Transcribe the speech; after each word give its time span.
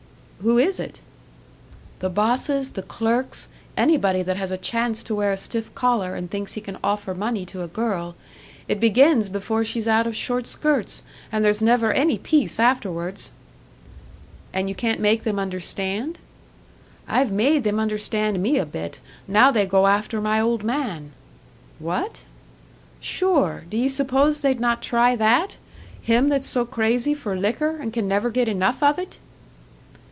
"Who 0.41 0.57
is 0.57 0.79
it?" 0.79 1.01
"The 1.99 2.09
bosses, 2.09 2.71
the 2.71 2.81
clerks 2.81 3.47
anybody 3.77 4.23
that 4.23 4.37
has 4.37 4.49
a 4.51 4.57
chance 4.57 5.03
to 5.03 5.13
wear 5.13 5.31
a 5.31 5.37
stiff 5.37 5.71
collar, 5.75 6.15
and 6.15 6.31
thinks 6.31 6.53
he 6.53 6.61
can 6.61 6.79
offer 6.83 7.13
money 7.13 7.45
to 7.45 7.61
a 7.61 7.67
girl. 7.67 8.15
It 8.67 8.79
begins 8.79 9.29
before 9.29 9.63
she's 9.63 9.87
out 9.87 10.07
of 10.07 10.15
short 10.15 10.47
skirts, 10.47 11.03
and 11.31 11.45
there's 11.45 11.61
never 11.61 11.93
any 11.93 12.17
peace 12.17 12.59
afterwards." 12.59 13.31
"And 14.51 14.67
you 14.67 14.73
can't 14.73 14.99
make 14.99 15.21
them 15.25 15.37
understand?" 15.37 16.17
"I've 17.07 17.31
made 17.31 17.63
them 17.63 17.77
understand 17.79 18.41
me 18.41 18.57
a 18.57 18.65
bit; 18.65 18.99
now 19.27 19.51
they 19.51 19.67
go 19.67 19.85
after 19.85 20.19
my 20.19 20.39
old 20.41 20.63
man." 20.63 21.11
"What?" 21.77 22.23
"Sure! 22.99 23.65
D'ye 23.69 23.85
suppose 23.87 24.39
they'd 24.39 24.59
not 24.59 24.81
try 24.81 25.15
that? 25.17 25.57
Him 26.01 26.29
that's 26.29 26.49
so 26.49 26.65
crazy 26.65 27.13
for 27.13 27.35
liquor, 27.37 27.77
and 27.79 27.93
can 27.93 28.07
never 28.07 28.31
get 28.31 28.47
enough 28.49 28.81
of 28.81 28.97
it!" 28.97 29.19